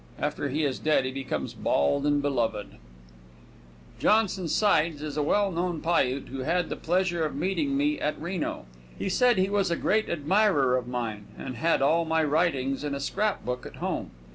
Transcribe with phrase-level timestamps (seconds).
[0.17, 2.77] After he is dead he becomes bald and beloved.
[3.99, 8.19] Johnson Sides is a well known Piute who had the pleasure of meeting me at
[8.19, 8.65] Reno.
[8.97, 12.95] He said he was a great admirer of mine and had all my writings in
[12.95, 14.09] a scrap book at home.